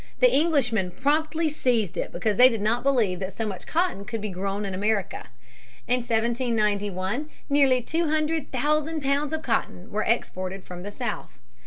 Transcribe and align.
The 0.19 0.33
Englishmen 0.33 0.89
promptly 0.89 1.47
seized 1.47 1.95
it 1.95 2.11
because 2.11 2.35
they 2.35 2.49
did 2.49 2.59
not 2.61 2.81
believe 2.81 3.19
that 3.19 3.37
so 3.37 3.45
much 3.45 3.67
cotton 3.67 4.03
could 4.03 4.19
be 4.19 4.29
grown 4.29 4.65
in 4.65 4.73
America. 4.73 5.27
In 5.87 5.97
1791 5.99 7.29
nearly 7.49 7.83
two 7.83 8.07
hundred 8.07 8.51
thousand 8.51 9.03
pounds 9.03 9.31
of 9.31 9.43
cotton 9.43 9.91
were 9.91 10.01
exported 10.01 10.63
from 10.63 10.81
the 10.81 10.91
South. 10.91 11.37